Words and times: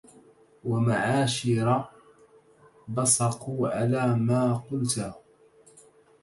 ومعاشر 0.63 1.89
بصقوا 2.95 3.67
على 3.69 4.15
ما 4.17 4.53
قلته 4.55 5.13